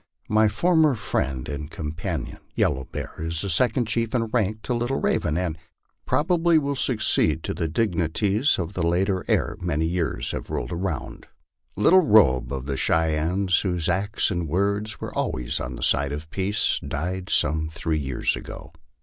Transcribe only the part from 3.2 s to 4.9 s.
the second chief in rank to